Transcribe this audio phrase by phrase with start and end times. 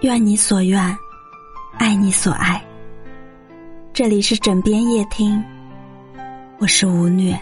[0.00, 0.98] 愿你所愿，
[1.78, 2.62] 爱你所爱。
[3.92, 5.42] 这里是枕边夜听，
[6.58, 7.38] 我是吴虐。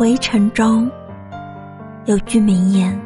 [0.00, 0.88] 围城中
[2.06, 2.96] 有句名言：“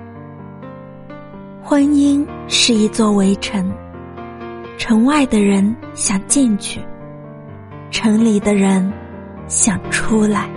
[1.73, 3.73] 婚姻是一座围城，
[4.77, 6.79] 城外的人想进去，
[7.91, 8.93] 城里的人
[9.47, 10.51] 想出来。”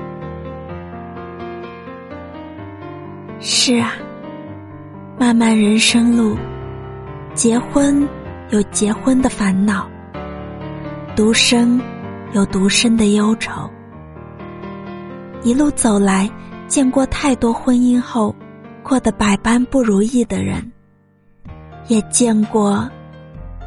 [3.40, 3.94] 是啊，
[5.18, 6.36] 漫漫人生路，
[7.34, 8.06] 结婚
[8.50, 9.90] 有结婚的烦恼，
[11.16, 11.80] 独身
[12.34, 13.72] 有独身的忧愁。
[15.44, 16.30] 一路走来，
[16.68, 18.36] 见过太多婚姻后
[18.84, 20.62] 过得百般不如意的人，
[21.88, 22.90] 也见过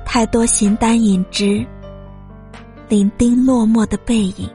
[0.04, 1.64] 太多形单影只、
[2.88, 4.50] 伶仃落寞的背影，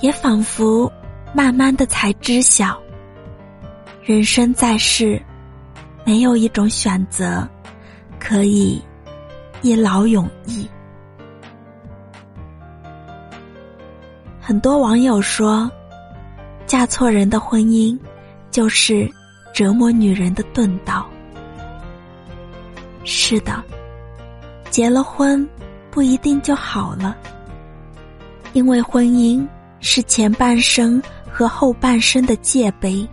[0.00, 0.90] 也仿佛
[1.34, 2.78] 慢慢的才知晓，
[4.02, 5.20] 人生在世，
[6.04, 7.48] 没有一种选择
[8.20, 8.80] 可以
[9.62, 10.68] 一劳永逸。
[14.40, 15.68] 很多网友说，
[16.66, 17.98] 嫁错人的婚姻
[18.52, 19.10] 就是
[19.56, 21.08] 折磨女人的钝刀。
[23.04, 23.64] 是的，
[24.68, 25.48] 结了婚
[25.90, 27.16] 不一定就好了，
[28.52, 29.48] 因为婚姻
[29.80, 33.08] 是前半生和后半生的界碑，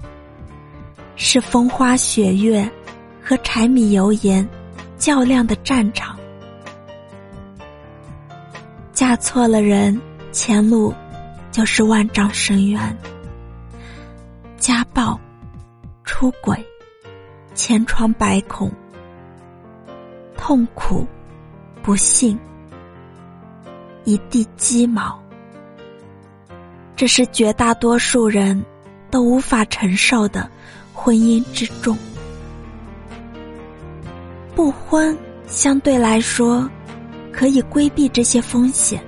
[1.15, 2.69] 是风花雪月
[3.23, 4.45] 和柴米油盐
[4.97, 6.19] 较量的战场。
[8.91, 9.97] 嫁错了人，
[10.33, 10.93] 前路。
[11.53, 12.97] 就是万丈深渊，
[14.57, 15.19] 家暴、
[16.23, 16.57] 出轨、
[17.53, 18.71] 千疮百孔、
[20.37, 21.05] 痛苦、
[21.81, 22.39] 不幸、
[24.05, 25.21] 一地鸡毛，
[26.95, 28.63] 这是绝大多数人
[29.11, 30.49] 都无法承受的
[30.93, 31.97] 婚姻之重。
[34.55, 36.69] 不婚相对来说
[37.33, 39.03] 可以规避这些风险。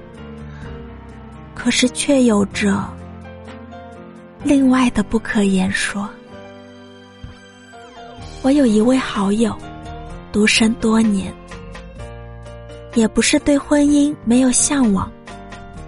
[1.54, 2.86] 可是，却有着
[4.44, 6.10] 另外的不可言说。
[8.46, 9.58] 我有一位好友，
[10.32, 11.34] 独身多年，
[12.94, 15.12] 也不是对婚姻没有向往，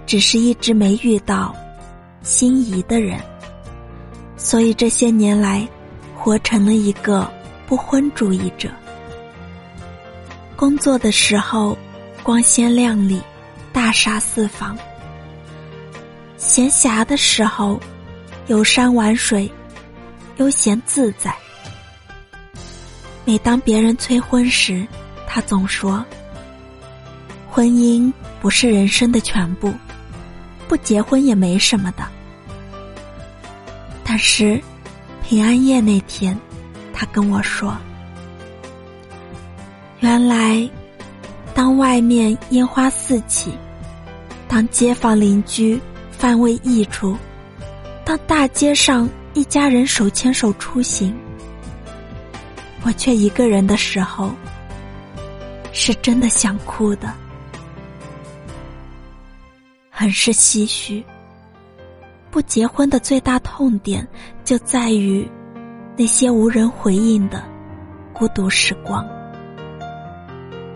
[0.07, 1.55] 只是一直没遇到
[2.23, 3.19] 心仪的人，
[4.37, 5.67] 所以这些年来，
[6.15, 7.31] 活成了一个
[7.67, 8.71] 不婚主义者。
[10.55, 11.77] 工作的时候，
[12.23, 13.21] 光鲜亮丽，
[13.71, 14.75] 大杀四方。
[16.37, 17.79] 闲暇的时候，
[18.47, 19.47] 游山玩水，
[20.37, 21.31] 悠闲自在。
[23.27, 24.87] 每当别人催婚时，
[25.27, 26.03] 他总说
[27.51, 29.73] ：“婚姻不是人生的全部，
[30.65, 32.07] 不结婚也没什么的。”
[34.01, 34.61] 但是，
[35.27, 36.39] 平安夜那天，
[36.93, 37.77] 他跟我说
[39.99, 40.65] ：“原来，
[41.53, 43.51] 当外面烟花四起，
[44.47, 45.77] 当街坊邻居……”
[46.17, 47.15] 范围溢出，
[48.03, 51.13] 当大街上一家人手牵手出行，
[52.87, 54.31] 我却一个人的时候，
[55.73, 57.13] 是真的想哭的，
[59.89, 61.03] 很是唏嘘。
[62.31, 64.07] 不结婚的最大痛点
[64.45, 65.29] 就在于
[65.97, 67.43] 那些无人回应的
[68.13, 69.05] 孤独时光。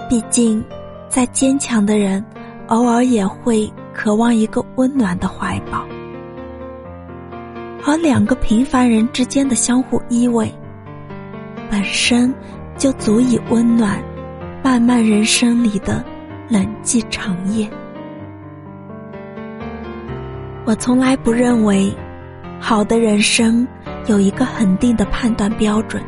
[0.09, 0.61] 毕竟，
[1.07, 2.21] 再坚强的人，
[2.67, 3.71] 偶尔也会。
[3.93, 5.85] 渴望一个温暖的怀抱，
[7.85, 10.49] 而两个平凡人之间的相互依偎，
[11.71, 12.33] 本身
[12.77, 13.97] 就足以温暖
[14.61, 16.03] 漫漫人生里的
[16.49, 17.65] 冷寂长夜。
[20.65, 21.95] 我从来不认为，
[22.59, 23.65] 好的人生
[24.07, 26.03] 有一个恒定的判断标准，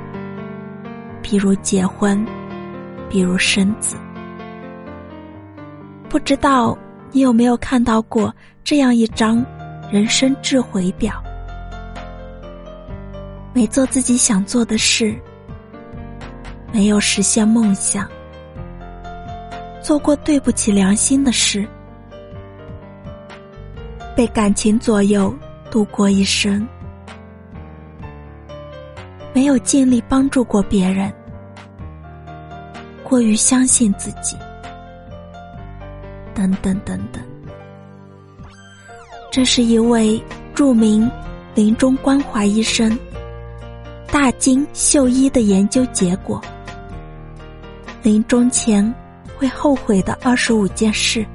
[1.21, 2.24] 比如结婚，
[3.09, 3.95] 比如生子，
[6.09, 6.77] 不知道。
[7.16, 8.33] 你有没有看到过
[8.63, 9.45] 这样一张
[9.92, 11.24] 人生智慧表？
[13.54, 15.16] 没做自己想做的事，
[16.73, 18.09] 没有实现梦想，
[19.79, 21.67] 做过对不起良心的事，
[24.15, 25.31] 被感情左右
[25.69, 26.67] 度过一生，
[29.33, 31.13] 没有尽力帮助过别人，
[33.03, 34.35] 过于相信自己。
[36.33, 37.23] 等等等等，
[39.31, 40.19] 这是一位
[40.55, 41.07] 著名
[41.53, 42.97] 临终关怀医生、
[44.07, 46.41] 大金秀一的研究结果：
[48.03, 48.94] 临终前
[49.38, 51.25] 会后悔的二十五件事。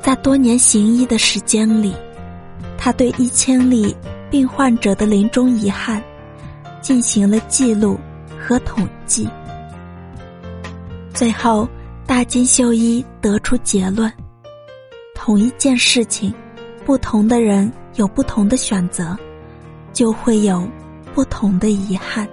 [0.00, 1.92] 在多年行医的时间里，
[2.78, 3.94] 他对一千例
[4.30, 6.02] 病患者的临终遗憾
[6.80, 7.98] 进行了记录
[8.40, 9.28] 和统计。
[11.12, 11.68] 最后，
[12.06, 14.10] 大金秀一得出结论：
[15.14, 16.32] 同一件事情，
[16.84, 19.16] 不同的人有不同的选择，
[19.92, 20.66] 就会有
[21.14, 22.28] 不同的遗憾。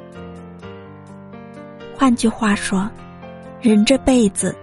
[2.00, 2.90] 换句话说，
[3.62, 4.56] 人这辈子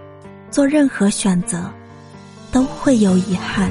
[0.50, 1.70] 做任何选择。
[2.52, 3.70] 都会有遗憾，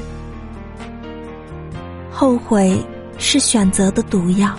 [2.12, 2.80] 后悔
[3.18, 4.54] 是选择的毒药，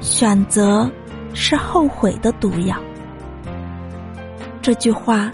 [0.00, 0.88] 选择
[1.34, 2.76] 是后悔的毒药。
[4.60, 5.32] 这句话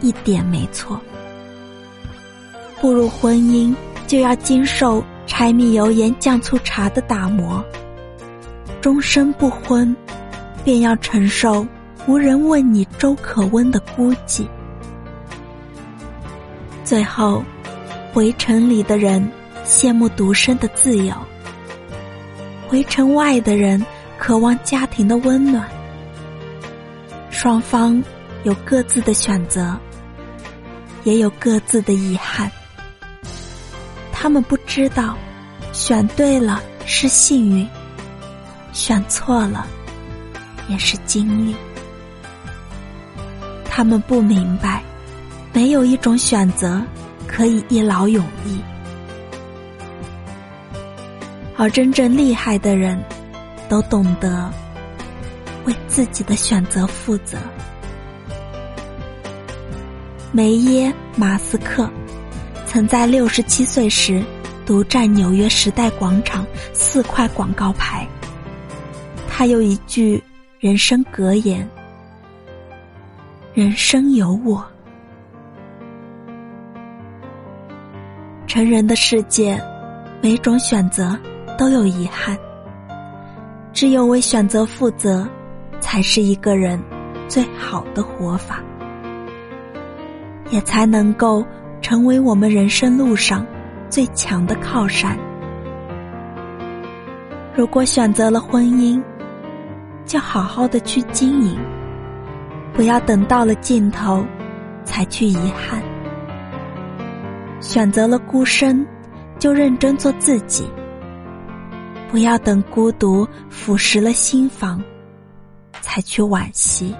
[0.00, 1.00] 一点没错。
[2.80, 3.72] 步入婚姻
[4.08, 7.64] 就要经受柴米油盐酱醋茶的打磨，
[8.80, 9.94] 终身不婚，
[10.64, 11.66] 便要承受
[12.06, 14.46] 无人问你粥可温的孤寂。
[16.84, 17.42] 最后，
[18.14, 19.30] 围城里的人
[19.64, 21.14] 羡慕独身的自由，
[22.70, 23.84] 围城外的人
[24.18, 25.68] 渴望家庭的温暖。
[27.30, 28.02] 双方
[28.42, 29.78] 有各自的选择，
[31.04, 32.50] 也有各自的遗憾。
[34.12, 35.16] 他们不知道，
[35.72, 37.66] 选对了是幸运，
[38.72, 39.66] 选错了
[40.70, 41.54] 也是经历。
[43.66, 44.82] 他们不明白。
[45.52, 46.80] 没有一种选择
[47.26, 48.60] 可以一劳永逸，
[51.56, 52.96] 而真正厉害的人，
[53.68, 54.48] 都懂得
[55.64, 57.36] 为自己的选择负责。
[60.30, 61.90] 梅耶马斯克
[62.64, 64.22] 曾在六十七岁时
[64.64, 68.06] 独占纽约时代广场四块广告牌。
[69.28, 70.22] 他有一句
[70.60, 71.66] 人生格言
[73.54, 74.62] ：“人生有我。”
[78.46, 79.58] 成人的世界，
[80.20, 81.18] 每种选择
[81.56, 82.36] 都有遗憾。
[83.72, 85.26] 只有为选择负责，
[85.80, 86.78] 才是一个人
[87.26, 88.62] 最好的活法，
[90.50, 91.42] 也才能够
[91.80, 93.46] 成为我们人生路上
[93.88, 95.18] 最强的靠山。
[97.54, 99.02] 如果选择了婚姻，
[100.10, 101.56] 就好好的去经营，
[102.72, 104.26] 不要等到了尽头
[104.82, 105.80] 才去遗憾。
[107.60, 108.84] 选择了孤身，
[109.38, 110.68] 就认真做自己。
[112.08, 114.82] 不要等孤独腐蚀了心房，
[115.80, 116.92] 才去惋惜。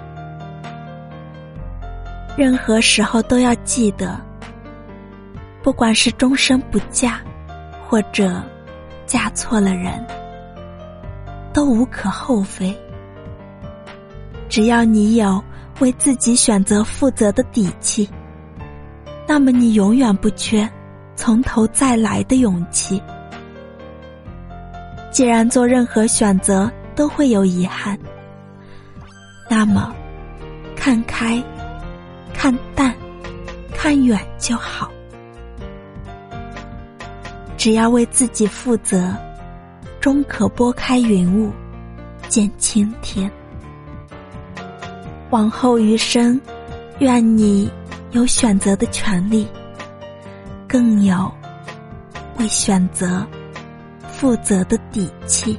[2.37, 4.17] 任何时候都要记得，
[5.61, 7.19] 不管是终身不嫁，
[7.89, 8.41] 或者
[9.05, 10.01] 嫁错了人，
[11.51, 12.73] 都无可厚非。
[14.51, 15.41] 只要你有
[15.79, 18.07] 为自己选择负责的底气。
[19.25, 20.69] 那么你永远不缺
[21.15, 23.01] 从头再来的勇气。
[25.09, 27.97] 既然做任何选择都会有遗憾，
[29.49, 29.95] 那么
[30.75, 31.41] 看开、
[32.33, 32.93] 看淡、
[33.73, 34.91] 看远就好。
[37.55, 39.15] 只要为自己负责，
[40.01, 41.53] 终可拨开云雾
[42.27, 43.31] 见青天。
[45.31, 46.39] 往后余生，
[46.99, 47.69] 愿你。
[48.11, 49.47] 有选择的权利，
[50.67, 51.33] 更有
[52.37, 53.25] 为选择
[54.11, 55.57] 负责的底气。